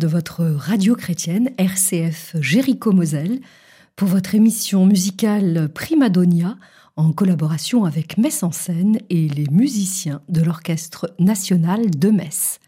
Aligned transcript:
de 0.00 0.06
votre 0.06 0.42
radio 0.42 0.96
chrétienne 0.96 1.50
RCF 1.58 2.34
Jéricho-Moselle 2.40 3.40
pour 3.96 4.08
votre 4.08 4.34
émission 4.34 4.86
musicale 4.86 5.68
Primadonia 5.74 6.56
en 6.96 7.12
collaboration 7.12 7.84
avec 7.84 8.16
Metz 8.16 8.42
en 8.42 8.50
scène 8.50 8.98
et 9.10 9.28
les 9.28 9.44
musiciens 9.50 10.22
de 10.30 10.40
l'Orchestre 10.40 11.14
national 11.18 11.90
de 11.90 12.08
Metz. 12.08 12.60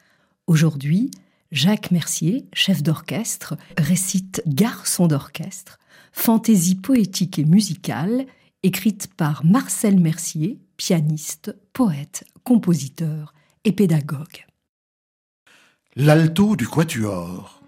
Aujourd'hui, 0.47 1.11
Jacques 1.53 1.91
Mercier, 1.91 2.45
chef 2.53 2.83
d'orchestre, 2.83 3.57
récite 3.79 4.43
Garçon 4.47 5.07
d'orchestre, 5.07 5.79
fantaisie 6.13 6.75
poétique 6.75 7.39
et 7.39 7.47
musicale, 7.47 8.27
écrite 8.63 9.09
par 9.17 9.43
Marcel 9.43 9.99
Mercier, 9.99 10.59
pianiste, 10.77 11.57
poète, 11.73 12.25
compositeur 12.45 13.33
et 13.65 13.73
pédagogue. 13.73 14.45
L'alto 15.95 16.57
du 16.57 16.67
quatuor. 16.67 17.62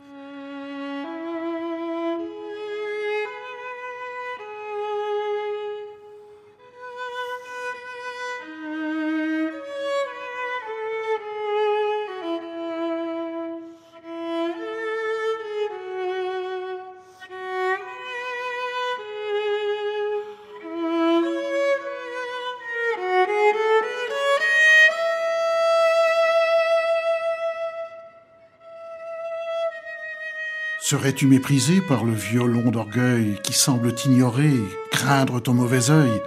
Serais-tu 30.86 31.26
méprisé 31.26 31.80
par 31.80 32.04
le 32.04 32.12
violon 32.12 32.70
d'orgueil 32.70 33.38
qui 33.42 33.54
semble 33.54 33.94
t'ignorer, 33.94 34.52
craindre 34.90 35.40
ton 35.40 35.54
mauvais 35.54 35.90
œil? 35.90 36.20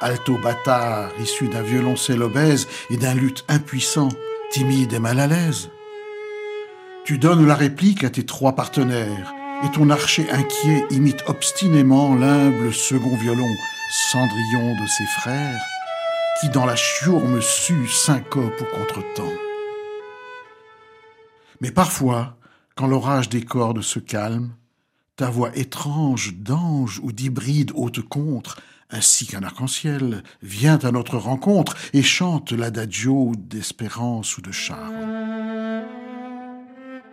Alto 0.00 0.38
bâtard, 0.38 1.10
issu 1.20 1.48
d'un 1.48 1.62
violoncelle 1.62 2.22
obèse 2.22 2.68
et 2.88 2.98
d'un 2.98 3.14
luth 3.14 3.44
impuissant, 3.48 4.10
timide 4.52 4.92
et 4.92 5.00
mal 5.00 5.18
à 5.18 5.26
l'aise 5.26 5.70
Tu 7.04 7.18
donnes 7.18 7.48
la 7.48 7.56
réplique 7.56 8.04
à 8.04 8.10
tes 8.10 8.24
trois 8.24 8.52
partenaires, 8.52 9.34
et 9.64 9.72
ton 9.72 9.90
archer 9.90 10.30
inquiet 10.30 10.84
imite 10.90 11.24
obstinément 11.26 12.14
l'humble 12.14 12.72
second 12.72 13.16
violon, 13.16 13.50
Cendrillon 14.12 14.80
de 14.80 14.86
ses 14.86 15.06
frères, 15.18 15.60
qui 16.40 16.48
dans 16.50 16.64
la 16.64 16.76
chiourme 16.76 17.42
sue 17.42 17.88
syncope 17.88 18.60
au 18.60 18.76
contretemps. 18.76 19.34
Mais 21.60 21.72
parfois, 21.72 22.36
quand 22.76 22.86
l'orage 22.86 23.30
des 23.30 23.42
cordes 23.42 23.80
se 23.80 23.98
calme, 23.98 24.50
ta 25.16 25.30
voix 25.30 25.56
étrange 25.56 26.34
d'ange 26.34 27.00
ou 27.02 27.10
d'hybride 27.10 27.72
haute 27.74 28.02
contre, 28.02 28.60
ainsi 28.90 29.26
qu'un 29.26 29.42
arc-en-ciel, 29.42 30.22
vient 30.42 30.78
à 30.84 30.92
notre 30.92 31.16
rencontre 31.16 31.74
et 31.94 32.02
chante 32.02 32.52
l'adagio 32.52 33.32
d'espérance 33.36 34.36
ou 34.36 34.42
de 34.42 34.52
charme. 34.52 34.94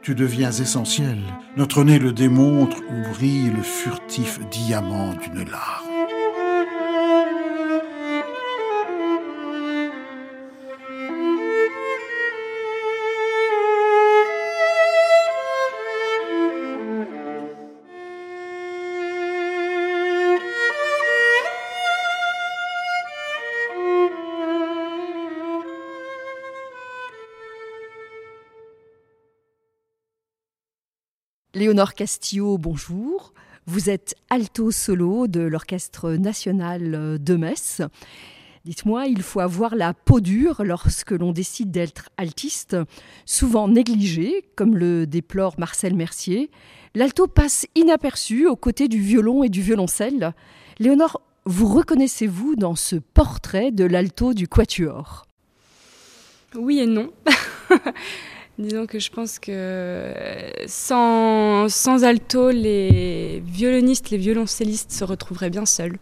Tu 0.02 0.16
deviens 0.16 0.52
essentiel, 0.52 1.20
notre 1.56 1.86
nez 1.86 1.98
le 1.98 2.12
démontre 2.12 2.78
où 2.90 3.14
brille 3.14 3.50
le 3.50 3.64
furtif 3.64 4.42
diamant 4.50 5.14
d'une 5.14 5.50
larme. 5.50 5.93
Léonore 31.64 31.94
Castillo, 31.94 32.58
bonjour. 32.58 33.34
Vous 33.68 33.90
êtes 33.90 34.16
alto 34.30 34.70
solo 34.70 35.28
de 35.28 35.40
l'Orchestre 35.40 36.12
national 36.12 37.18
de 37.24 37.36
Metz. 37.38 37.82
Dites-moi, 38.66 39.06
il 39.06 39.24
faut 39.24 39.40
avoir 39.40 39.74
la 39.74 39.94
peau 39.94 40.20
dure 40.20 40.66
lorsque 40.66 41.12
l'on 41.12 41.32
décide 41.32 41.72
d'être 41.72 42.10
altiste, 42.18 42.76
souvent 43.26 43.70
négligé, 43.70 44.44
comme 44.58 44.76
le 44.76 45.08
déplore 45.08 45.54
Marcel 45.58 45.96
Mercier. 45.96 46.52
L'alto 46.96 47.28
passe 47.28 47.66
inaperçu 47.76 48.46
aux 48.46 48.58
côtés 48.58 48.90
du 48.90 49.00
violon 49.00 49.42
et 49.42 49.50
du 49.50 49.62
violoncelle. 49.62 50.34
Léonore, 50.80 51.22
vous 51.46 51.70
reconnaissez-vous 51.70 52.58
dans 52.58 52.76
ce 52.76 52.98
portrait 52.98 53.72
de 53.72 53.86
l'alto 53.86 54.34
du 54.34 54.50
quatuor? 54.50 55.28
Oui 56.56 56.80
et 56.80 56.88
non. 56.88 57.14
Disons 58.60 58.86
que 58.86 59.00
je 59.00 59.10
pense 59.10 59.40
que 59.40 60.14
sans, 60.68 61.68
sans 61.70 62.04
alto, 62.04 62.52
les 62.52 63.42
violonistes, 63.46 64.12
les 64.12 64.18
violoncellistes 64.18 64.92
se 64.92 65.04
retrouveraient 65.04 65.50
bien 65.50 65.66
seuls. 65.66 65.98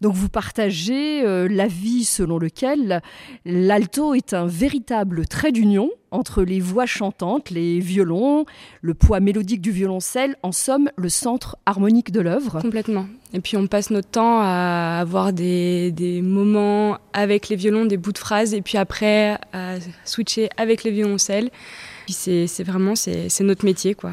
Donc 0.00 0.14
vous 0.14 0.28
partagez 0.28 1.22
euh, 1.24 1.46
l'avis 1.48 2.04
selon 2.04 2.38
lequel 2.38 3.02
l'alto 3.44 4.14
est 4.14 4.32
un 4.32 4.46
véritable 4.46 5.26
trait 5.26 5.52
d'union 5.52 5.90
entre 6.10 6.42
les 6.42 6.58
voix 6.58 6.86
chantantes, 6.86 7.50
les 7.50 7.78
violons, 7.80 8.44
le 8.80 8.94
poids 8.94 9.20
mélodique 9.20 9.60
du 9.60 9.70
violoncelle, 9.70 10.36
en 10.42 10.52
somme 10.52 10.90
le 10.96 11.08
centre 11.08 11.56
harmonique 11.66 12.10
de 12.10 12.20
l'œuvre. 12.20 12.60
Complètement. 12.60 13.06
Et 13.32 13.40
puis 13.40 13.56
on 13.56 13.66
passe 13.66 13.90
notre 13.90 14.08
temps 14.08 14.40
à 14.40 14.98
avoir 15.00 15.32
des, 15.32 15.92
des 15.92 16.20
moments 16.22 16.98
avec 17.12 17.48
les 17.48 17.56
violons, 17.56 17.84
des 17.84 17.96
bouts 17.96 18.12
de 18.12 18.18
phrases, 18.18 18.54
et 18.54 18.62
puis 18.62 18.78
après 18.78 19.38
à 19.52 19.74
switcher 20.04 20.48
avec 20.56 20.82
les 20.82 20.90
violoncelles. 20.90 21.50
Puis 22.06 22.14
c'est 22.14 22.64
vraiment, 22.64 22.96
c'est 22.96 23.40
notre 23.40 23.64
métier, 23.64 23.94
quoi. 23.94 24.12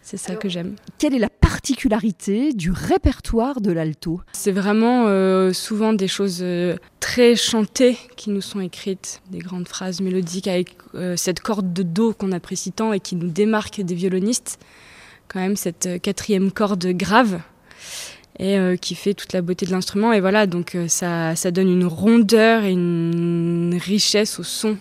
C'est 0.00 0.16
ça 0.16 0.34
que 0.34 0.48
j'aime. 0.48 0.74
Quelle 0.98 1.14
est 1.14 1.20
la 1.20 1.28
particularité 1.52 2.54
du 2.54 2.70
répertoire 2.70 3.60
de 3.60 3.72
l'alto 3.72 4.22
C'est 4.32 4.52
vraiment 4.52 5.04
euh, 5.06 5.52
souvent 5.52 5.92
des 5.92 6.08
choses 6.08 6.38
euh, 6.40 6.76
très 6.98 7.36
chantées 7.36 7.98
qui 8.16 8.30
nous 8.30 8.40
sont 8.40 8.60
écrites, 8.60 9.20
des 9.30 9.40
grandes 9.40 9.68
phrases 9.68 10.00
mélodiques 10.00 10.48
avec 10.48 10.70
euh, 10.94 11.14
cette 11.14 11.40
corde 11.40 11.74
de 11.74 11.82
do 11.82 12.14
qu'on 12.14 12.32
apprécie 12.32 12.72
tant 12.72 12.94
et 12.94 13.00
qui 13.00 13.16
nous 13.16 13.28
démarque 13.28 13.82
des 13.82 13.94
violonistes. 13.94 14.58
Quand 15.28 15.40
même 15.40 15.56
cette 15.56 16.00
quatrième 16.00 16.52
corde 16.52 16.86
grave 16.86 17.40
et 18.38 18.56
qui 18.80 18.94
fait 18.94 19.14
toute 19.14 19.32
la 19.34 19.42
beauté 19.42 19.66
de 19.66 19.70
l'instrument. 19.70 20.12
Et 20.12 20.20
voilà, 20.20 20.46
donc 20.46 20.76
ça, 20.88 21.36
ça 21.36 21.50
donne 21.50 21.68
une 21.68 21.84
rondeur 21.86 22.64
et 22.64 22.72
une 22.72 23.78
richesse 23.80 24.38
au 24.38 24.42
son 24.42 24.76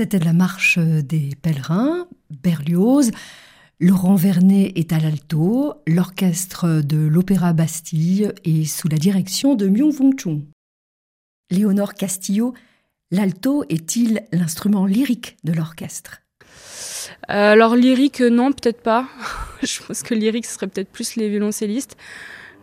C'était 0.00 0.18
la 0.18 0.32
marche 0.32 0.78
des 0.78 1.32
pèlerins, 1.42 2.08
Berlioz. 2.42 3.10
Laurent 3.80 4.14
Vernet 4.14 4.72
est 4.74 4.94
à 4.94 4.98
l'alto, 4.98 5.74
l'orchestre 5.86 6.80
de 6.80 6.96
l'Opéra 6.96 7.52
Bastille 7.52 8.32
est 8.44 8.64
sous 8.64 8.88
la 8.88 8.96
direction 8.96 9.56
de 9.56 9.68
Myung 9.68 9.92
Wung 10.00 10.18
Chung. 10.18 10.44
Léonore 11.50 11.92
Castillo, 11.92 12.54
l'alto 13.10 13.64
est-il 13.68 14.22
l'instrument 14.32 14.86
lyrique 14.86 15.36
de 15.44 15.52
l'orchestre? 15.52 16.22
Euh, 17.28 17.52
Alors 17.52 17.76
lyrique, 17.76 18.22
non, 18.22 18.52
peut-être 18.52 18.80
pas. 18.80 19.06
Je 19.62 19.82
pense 19.82 20.02
que 20.02 20.14
lyrique, 20.14 20.46
ce 20.46 20.54
serait 20.54 20.68
peut-être 20.68 20.90
plus 20.90 21.16
les 21.16 21.28
violoncellistes. 21.28 21.98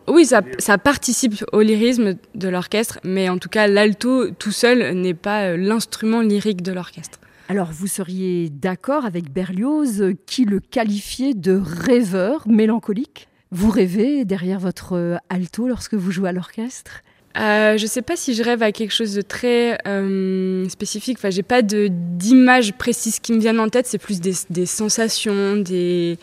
Oui, 0.08 0.26
ça, 0.26 0.42
ça, 0.58 0.80
participe 0.80 1.46
au 1.54 1.62
lyrisme 1.62 2.16
de 2.34 2.48
l'orchestre, 2.48 3.00
mais 3.04 3.30
en 3.30 3.38
tout 3.38 3.50
cas, 3.50 3.68
l'alto 3.68 4.32
tout 4.32 4.52
seul 4.52 4.96
n'est 4.96 5.14
pas 5.14 5.50
euh, 5.50 5.58
l'instrument 5.58 6.22
lyrique 6.22 6.64
de 6.64 6.72
l'orchestre. 6.72 7.20
Alors, 7.50 7.70
vous 7.72 7.88
seriez 7.88 8.50
d'accord 8.50 9.06
avec 9.06 9.32
Berlioz 9.32 10.02
euh, 10.02 10.14
qui 10.26 10.44
le 10.44 10.60
qualifiait 10.60 11.34
de 11.34 11.54
rêveur 11.54 12.46
mélancolique? 12.46 13.30
Vous 13.52 13.72
rêvez 13.72 14.26
derrière 14.26 14.60
votre 14.60 14.98
euh, 14.98 15.16
alto 15.30 15.68
lorsque 15.68 15.94
vous 15.94 16.12
jouez 16.12 16.28
à 16.28 16.34
l'orchestre? 16.34 17.04
Euh, 17.38 17.78
je 17.78 17.84
ne 17.84 17.88
sais 17.88 18.02
pas 18.02 18.18
si 18.18 18.34
je 18.34 18.44
rêve 18.44 18.64
à 18.64 18.74
quelque 18.74 18.92
chose 18.92 19.14
de 19.14 19.22
très 19.22 19.78
euh, 19.88 20.68
spécifique. 20.68 21.18
Enfin, 21.20 21.30
j'ai 21.30 21.44
pas 21.44 21.62
d'image 21.62 22.74
précise 22.74 23.20
qui 23.20 23.32
me 23.32 23.40
viennent 23.40 23.60
en 23.60 23.70
tête. 23.70 23.86
C'est 23.86 23.98
plus 23.98 24.20
des, 24.20 24.34
des, 24.50 24.66
sensations, 24.66 25.56
des 25.56 26.18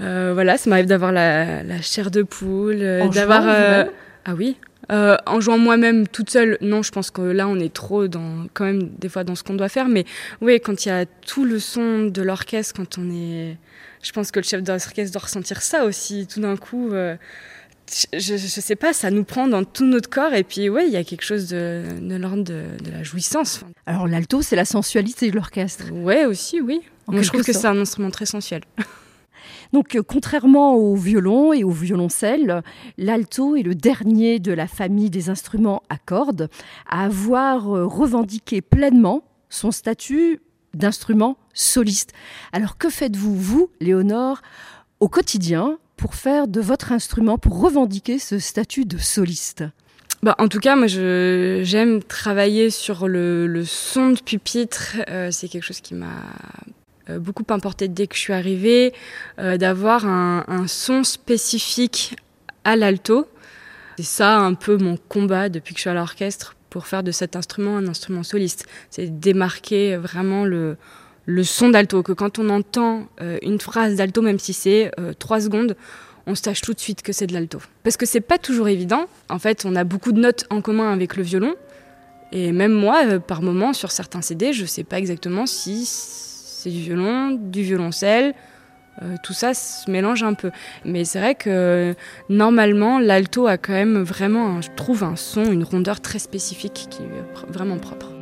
euh, 0.00 0.30
voilà. 0.32 0.56
Ça 0.56 0.70
m'arrive 0.70 0.86
d'avoir 0.86 1.12
la, 1.12 1.62
la, 1.62 1.82
chair 1.82 2.10
de 2.10 2.22
poule, 2.22 2.78
d'avoir 3.12 3.88
ah 4.24 4.34
oui. 4.34 4.56
En 4.88 5.40
jouant 5.40 5.58
moi-même 5.58 6.08
toute 6.08 6.30
seule, 6.30 6.58
non, 6.60 6.82
je 6.82 6.90
pense 6.90 7.10
que 7.10 7.22
là 7.22 7.46
on 7.46 7.56
est 7.56 7.72
trop 7.72 8.08
dans, 8.08 8.46
quand 8.54 8.64
même 8.64 8.90
des 8.98 9.08
fois 9.08 9.24
dans 9.24 9.34
ce 9.34 9.44
qu'on 9.44 9.54
doit 9.54 9.68
faire. 9.68 9.88
Mais 9.88 10.04
oui, 10.40 10.60
quand 10.60 10.84
il 10.84 10.88
y 10.88 10.92
a 10.92 11.06
tout 11.06 11.44
le 11.44 11.58
son 11.58 12.06
de 12.06 12.22
l'orchestre, 12.22 12.74
quand 12.76 12.98
on 12.98 13.10
est, 13.10 13.56
je 14.02 14.12
pense 14.12 14.30
que 14.30 14.40
le 14.40 14.44
chef 14.44 14.62
d'orchestre 14.62 15.12
doit 15.12 15.22
ressentir 15.22 15.62
ça 15.62 15.84
aussi. 15.84 16.26
Tout 16.26 16.40
d'un 16.40 16.56
coup 16.56 16.90
je, 18.12 18.36
je, 18.36 18.60
sais 18.60 18.76
pas, 18.76 18.92
ça 18.92 19.10
nous 19.10 19.24
prend 19.24 19.48
dans 19.48 19.64
tout 19.64 19.84
notre 19.84 20.08
corps 20.08 20.34
et 20.34 20.44
puis 20.44 20.68
ouais, 20.68 20.86
il 20.86 20.92
y 20.92 20.96
a 20.96 21.04
quelque 21.04 21.24
chose 21.24 21.48
de, 21.48 21.82
de 22.00 22.16
l'ordre 22.16 22.44
de, 22.44 22.62
de, 22.82 22.90
la 22.90 23.02
jouissance. 23.02 23.60
Alors 23.86 24.06
l'alto, 24.06 24.42
c'est 24.42 24.56
la 24.56 24.64
sensualité 24.64 25.30
de 25.30 25.36
l'orchestre. 25.36 25.92
Ouais, 25.92 26.24
aussi, 26.24 26.60
oui. 26.60 26.80
Moi, 27.08 27.22
je 27.22 27.28
trouve 27.28 27.42
que 27.42 27.52
c'est 27.52 27.66
un 27.66 27.78
instrument 27.78 28.10
très 28.10 28.26
sensuel. 28.26 28.62
Donc, 29.72 29.94
euh, 29.94 30.02
contrairement 30.02 30.74
au 30.74 30.94
violon 30.94 31.52
et 31.52 31.64
au 31.64 31.70
violoncelle, 31.70 32.62
l'alto 32.98 33.56
est 33.56 33.62
le 33.62 33.74
dernier 33.74 34.38
de 34.38 34.52
la 34.52 34.66
famille 34.66 35.10
des 35.10 35.30
instruments 35.30 35.82
à 35.88 35.98
cordes 35.98 36.48
à 36.88 37.04
avoir 37.04 37.74
euh, 37.74 37.86
revendiqué 37.86 38.60
pleinement 38.60 39.24
son 39.48 39.70
statut 39.70 40.40
d'instrument 40.74 41.36
soliste. 41.54 42.12
Alors, 42.52 42.78
que 42.78 42.90
faites-vous, 42.90 43.34
vous, 43.34 43.70
Léonore, 43.80 44.40
au 45.00 45.08
quotidien 45.08 45.78
pour 45.96 46.14
faire 46.14 46.48
de 46.48 46.60
votre 46.60 46.92
instrument, 46.92 47.38
pour 47.38 47.60
revendiquer 47.60 48.18
ce 48.18 48.38
statut 48.38 48.84
de 48.84 48.98
soliste? 48.98 49.64
Bah, 50.22 50.34
en 50.38 50.48
tout 50.48 50.58
cas, 50.58 50.76
moi, 50.76 50.86
j'aime 50.86 52.02
travailler 52.02 52.70
sur 52.70 53.08
le, 53.08 53.62
son 53.64 54.10
de 54.10 54.20
pupitre. 54.20 54.96
Euh, 55.08 55.30
c'est 55.30 55.48
quelque 55.48 55.64
chose 55.64 55.80
qui 55.80 55.94
m'a 55.94 56.24
beaucoup 57.18 57.44
importé 57.50 57.88
dès 57.88 58.06
que 58.06 58.14
je 58.14 58.20
suis 58.20 58.32
arrivée, 58.32 58.92
euh, 59.38 59.56
d'avoir 59.56 60.06
un, 60.06 60.66
son 60.66 61.04
spécifique 61.04 62.16
à 62.64 62.76
l'alto. 62.76 63.26
C'est 63.96 64.04
ça 64.04 64.38
un 64.38 64.54
peu 64.54 64.76
mon 64.76 64.96
combat 64.96 65.48
depuis 65.48 65.74
que 65.74 65.78
je 65.78 65.82
suis 65.82 65.90
à 65.90 65.94
l'orchestre 65.94 66.56
pour 66.70 66.86
faire 66.86 67.02
de 67.02 67.10
cet 67.10 67.36
instrument 67.36 67.76
un 67.76 67.88
instrument 67.88 68.22
soliste. 68.22 68.66
C'est 68.90 69.20
démarquer 69.20 69.96
vraiment 69.96 70.44
le, 70.44 70.76
le 71.26 71.44
son 71.44 71.68
d'alto, 71.70 72.02
que 72.02 72.12
quand 72.12 72.38
on 72.38 72.48
entend 72.48 73.08
euh, 73.20 73.38
une 73.42 73.60
phrase 73.60 73.96
d'alto, 73.96 74.22
même 74.22 74.38
si 74.38 74.52
c'est 74.52 74.90
euh, 74.98 75.12
trois 75.18 75.40
secondes, 75.40 75.76
on 76.26 76.34
se 76.34 76.42
tâche 76.42 76.60
tout 76.60 76.74
de 76.74 76.80
suite 76.80 77.02
que 77.02 77.12
c'est 77.12 77.26
de 77.26 77.32
l'alto. 77.32 77.60
Parce 77.82 77.96
que 77.96 78.06
c'est 78.06 78.20
pas 78.20 78.38
toujours 78.38 78.68
évident. 78.68 79.06
En 79.28 79.38
fait, 79.38 79.64
on 79.64 79.74
a 79.76 79.84
beaucoup 79.84 80.12
de 80.12 80.20
notes 80.20 80.46
en 80.50 80.60
commun 80.60 80.92
avec 80.92 81.16
le 81.16 81.22
violon. 81.22 81.54
Et 82.32 82.52
même 82.52 82.72
moi, 82.72 83.04
euh, 83.06 83.18
par 83.18 83.42
moment, 83.42 83.72
sur 83.72 83.90
certains 83.90 84.22
CD, 84.22 84.52
je 84.52 84.64
sais 84.64 84.84
pas 84.84 84.98
exactement 84.98 85.46
si 85.46 85.86
c'est 86.60 86.70
du 86.70 86.80
violon, 86.80 87.30
du 87.30 87.62
violoncelle. 87.62 88.34
tout 89.22 89.32
ça 89.32 89.54
se 89.54 89.90
mélange 89.90 90.22
un 90.22 90.34
peu. 90.34 90.50
Mais 90.84 91.04
c'est 91.04 91.18
vrai 91.18 91.34
que 91.34 91.94
normalement, 92.28 92.98
l'alto 92.98 93.46
a 93.46 93.56
quand 93.56 93.72
même 93.72 94.02
vraiment, 94.02 94.60
je 94.60 94.68
trouve, 94.76 95.04
un 95.04 95.16
son, 95.16 95.50
une 95.50 95.64
rondeur 95.64 96.00
très 96.00 96.18
spécifique 96.18 96.88
qui 96.90 97.02
est 97.02 97.50
vraiment 97.52 97.78
propre. 97.78 98.19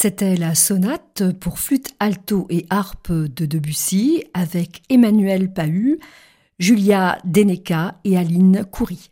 C'était 0.00 0.36
la 0.36 0.54
sonate 0.54 1.24
pour 1.40 1.58
flûte 1.58 1.88
alto 1.98 2.46
et 2.50 2.66
harpe 2.70 3.10
de 3.10 3.46
Debussy 3.46 4.22
avec 4.32 4.82
Emmanuel 4.90 5.52
Pahu, 5.52 5.98
Julia 6.60 7.18
Deneka 7.24 7.96
et 8.04 8.16
Aline 8.16 8.64
Coury. 8.72 9.10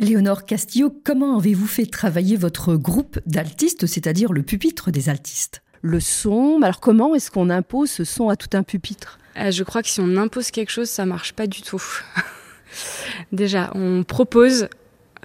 Léonore 0.00 0.44
Castillo, 0.44 0.92
comment 1.04 1.38
avez-vous 1.38 1.68
fait 1.68 1.86
travailler 1.86 2.36
votre 2.36 2.74
groupe 2.74 3.20
d'altistes, 3.26 3.86
c'est-à-dire 3.86 4.32
le 4.32 4.42
pupitre 4.42 4.90
des 4.90 5.08
altistes? 5.08 5.62
Le 5.82 6.00
son, 6.00 6.58
alors 6.62 6.80
comment 6.80 7.14
est-ce 7.14 7.30
qu'on 7.30 7.48
impose 7.48 7.92
ce 7.92 8.02
son 8.02 8.28
à 8.28 8.34
tout 8.34 8.56
un 8.56 8.64
pupitre? 8.64 9.20
Euh, 9.36 9.52
Je 9.52 9.62
crois 9.62 9.84
que 9.84 9.88
si 9.88 10.00
on 10.00 10.16
impose 10.16 10.50
quelque 10.50 10.72
chose, 10.72 10.90
ça 10.90 11.06
marche 11.06 11.32
pas 11.32 11.46
du 11.46 11.62
tout. 11.62 11.84
Déjà, 13.30 13.70
on 13.76 14.02
propose, 14.02 14.66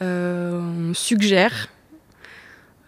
euh, 0.03 0.62
on 0.62 0.93
suggère, 0.93 1.69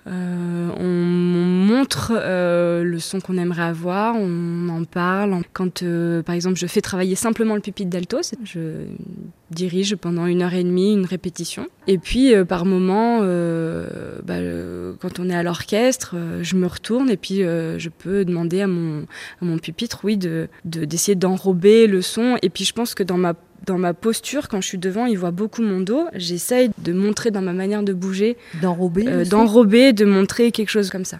euh, 0.07 0.69
on, 0.77 1.37
montre 1.67 2.13
euh, 2.15 2.84
le 2.84 2.99
son 2.99 3.19
qu'on 3.19 3.38
aimerait 3.38 3.63
avoir, 3.63 4.15
on 4.15 4.69
en 4.69 4.84
parle. 4.86 5.41
Quand, 5.53 5.84
euh, 5.84 6.23
par 6.23 6.36
exemple, 6.36 6.58
je 6.58 6.65
fais 6.65 6.82
travailler 6.82 7.15
simplement 7.15 7.56
le 7.56 7.62
pupitre 7.62 7.89
d'alto, 7.89 8.19
je 8.43 8.60
dirige 9.51 9.95
pendant 9.95 10.25
une 10.25 10.41
heure 10.41 10.53
et 10.53 10.63
demie 10.63 10.93
une 10.93 11.06
répétition. 11.06 11.67
Et 11.88 11.97
puis, 11.97 12.34
par 12.45 12.65
moment, 12.65 13.19
bah, 13.19 14.39
quand 14.99 15.19
on 15.19 15.30
est 15.30 15.36
à 15.36 15.43
l'orchestre, 15.43 16.15
je 16.41 16.56
me 16.56 16.67
retourne 16.67 17.10
et 17.10 17.17
puis 17.17 17.38
je 17.38 17.89
peux 17.89 18.25
demander 18.25 18.62
à 18.62 18.67
mon, 18.67 19.06
mon 19.41 19.58
pupitre, 19.58 20.01
oui, 20.03 20.17
de 20.17 20.49
d'essayer 20.65 21.15
d'enrober 21.15 21.88
le 21.88 22.01
son. 22.01 22.38
Et 22.41 22.49
puis, 22.49 22.65
je 22.65 22.73
pense 22.73 22.93
que 22.93 23.03
dans 23.03 23.17
ma 23.17 23.36
dans 23.65 23.77
ma 23.77 23.93
posture, 23.93 24.47
quand 24.47 24.61
je 24.61 24.67
suis 24.67 24.77
devant, 24.77 25.05
il 25.05 25.17
voit 25.17 25.31
beaucoup 25.31 25.61
mon 25.61 25.79
dos. 25.79 26.07
J'essaye 26.13 26.71
de 26.77 26.93
montrer 26.93 27.31
dans 27.31 27.41
ma 27.41 27.53
manière 27.53 27.83
de 27.83 27.93
bouger, 27.93 28.37
d'enrober, 28.61 29.05
euh, 29.07 29.25
d'enrober, 29.25 29.93
de 29.93 30.05
montrer 30.05 30.51
quelque 30.51 30.69
chose 30.69 30.89
comme 30.89 31.05
ça. 31.05 31.19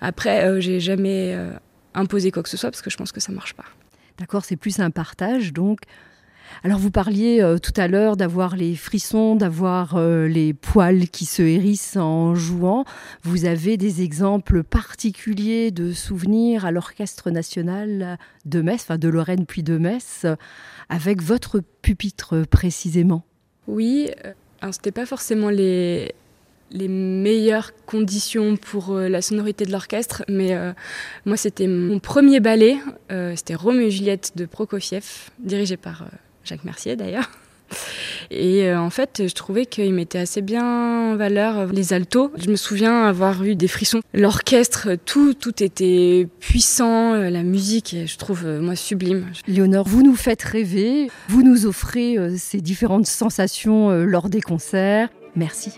Après, 0.00 0.44
euh, 0.44 0.60
j'ai 0.60 0.80
jamais 0.80 1.34
euh, 1.34 1.52
imposé 1.94 2.30
quoi 2.30 2.42
que 2.42 2.48
ce 2.48 2.56
soit 2.56 2.70
parce 2.70 2.82
que 2.82 2.90
je 2.90 2.96
pense 2.96 3.12
que 3.12 3.20
ça 3.20 3.32
marche 3.32 3.54
pas. 3.54 3.64
D'accord, 4.18 4.44
c'est 4.44 4.56
plus 4.56 4.80
un 4.80 4.90
partage 4.90 5.52
donc. 5.52 5.80
Alors 6.64 6.78
vous 6.78 6.90
parliez 6.90 7.40
euh, 7.40 7.58
tout 7.58 7.72
à 7.76 7.88
l'heure 7.88 8.16
d'avoir 8.16 8.56
les 8.56 8.74
frissons, 8.74 9.36
d'avoir 9.36 9.96
euh, 9.96 10.26
les 10.26 10.54
poils 10.54 11.08
qui 11.08 11.24
se 11.24 11.42
hérissent 11.42 11.96
en 11.96 12.34
jouant. 12.34 12.84
Vous 13.22 13.44
avez 13.44 13.76
des 13.76 14.02
exemples 14.02 14.62
particuliers 14.62 15.70
de 15.70 15.92
souvenirs 15.92 16.64
à 16.64 16.70
l'Orchestre 16.70 17.30
national 17.30 18.18
de 18.44 18.60
Metz, 18.60 18.82
enfin 18.82 18.98
de 18.98 19.08
Lorraine 19.08 19.46
puis 19.46 19.62
de 19.62 19.78
Metz, 19.78 20.26
avec 20.88 21.22
votre 21.22 21.60
pupitre 21.82 22.44
précisément? 22.50 23.24
Oui, 23.66 24.10
euh, 24.24 24.32
alors 24.60 24.74
c'était 24.74 24.92
pas 24.92 25.06
forcément 25.06 25.50
les, 25.50 26.12
les 26.72 26.88
meilleures 26.88 27.72
conditions 27.86 28.56
pour 28.56 28.94
la 28.94 29.22
sonorité 29.22 29.64
de 29.64 29.70
l'orchestre, 29.70 30.24
mais 30.28 30.56
moi 31.24 31.36
c'était 31.36 31.68
mon 31.68 32.00
premier 32.00 32.40
ballet, 32.40 32.76
c'était 33.36 33.54
Roméo 33.54 33.86
et 33.86 33.90
Juliette 33.92 34.32
de 34.34 34.46
Prokofiev, 34.46 35.30
dirigé 35.38 35.76
par 35.76 36.08
Jacques 36.48 36.64
Mercier 36.64 36.96
d'ailleurs. 36.96 37.30
Et 38.30 38.64
euh, 38.64 38.78
en 38.78 38.90
fait, 38.90 39.22
je 39.26 39.34
trouvais 39.34 39.66
qu'il 39.66 39.92
mettait 39.92 40.18
assez 40.18 40.42
bien 40.42 41.12
en 41.12 41.16
valeur 41.16 41.58
euh, 41.58 41.66
les 41.72 41.92
altos. 41.92 42.30
Je 42.36 42.50
me 42.50 42.56
souviens 42.56 43.04
avoir 43.04 43.42
eu 43.42 43.56
des 43.56 43.68
frissons. 43.68 44.00
L'orchestre, 44.14 44.90
tout, 45.04 45.34
tout 45.34 45.62
était 45.62 46.26
puissant, 46.40 47.14
euh, 47.14 47.30
la 47.30 47.42
musique, 47.42 47.96
je 48.06 48.16
trouve, 48.16 48.46
moi, 48.46 48.76
sublime. 48.76 49.26
Léonore, 49.46 49.86
vous 49.86 50.02
nous 50.02 50.16
faites 50.16 50.42
rêver, 50.42 51.10
vous 51.28 51.42
nous 51.42 51.66
offrez 51.66 52.16
ces 52.36 52.60
différentes 52.60 53.06
sensations 53.06 53.90
lors 53.90 54.28
des 54.28 54.40
concerts. 54.40 55.08
Merci. 55.36 55.72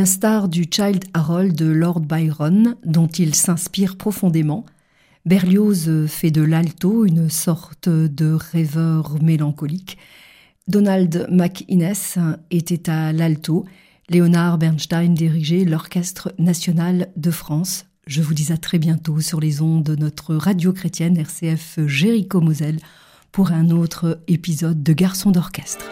L'instar 0.00 0.48
du 0.48 0.64
Child 0.64 1.04
Harold 1.12 1.54
de 1.54 1.66
Lord 1.66 2.00
Byron, 2.00 2.74
dont 2.86 3.06
il 3.06 3.34
s'inspire 3.34 3.96
profondément, 3.96 4.64
Berlioz 5.26 6.06
fait 6.06 6.30
de 6.30 6.40
l'alto 6.40 7.04
une 7.04 7.28
sorte 7.28 7.90
de 7.90 8.32
rêveur 8.32 9.22
mélancolique. 9.22 9.98
Donald 10.68 11.26
McInnes 11.30 12.38
était 12.50 12.88
à 12.88 13.12
l'alto. 13.12 13.66
Léonard 14.08 14.56
Bernstein 14.56 15.12
dirigeait 15.12 15.66
l'Orchestre 15.66 16.32
national 16.38 17.10
de 17.18 17.30
France. 17.30 17.84
Je 18.06 18.22
vous 18.22 18.32
dis 18.32 18.52
à 18.52 18.56
très 18.56 18.78
bientôt 18.78 19.20
sur 19.20 19.38
les 19.38 19.60
ondes 19.60 19.84
de 19.84 19.96
notre 19.96 20.34
radio 20.34 20.72
chrétienne 20.72 21.18
RCF 21.18 21.78
Jéricho 21.86 22.40
Moselle 22.40 22.78
pour 23.32 23.52
un 23.52 23.68
autre 23.68 24.22
épisode 24.28 24.82
de 24.82 24.94
Garçons 24.94 25.30
d'orchestre. 25.30 25.84